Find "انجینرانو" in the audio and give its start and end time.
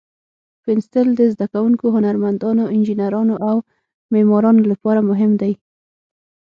2.75-3.35